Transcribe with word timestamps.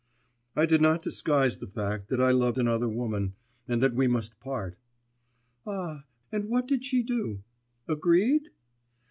'I 0.55 0.65
did 0.65 0.81
not 0.81 1.03
disguise 1.03 1.59
the 1.59 1.67
fact 1.67 2.07
that 2.07 2.19
I 2.19 2.31
loved 2.31 2.57
another 2.57 2.89
woman, 2.89 3.35
and 3.67 3.83
that 3.83 3.93
we 3.93 4.07
must 4.07 4.39
part.' 4.39 4.75
'Ah... 5.67 6.05
and 6.31 6.45
what 6.49 6.67
did 6.67 6.83
she 6.83 7.03
do? 7.03 7.43
Agreed? 7.87 8.49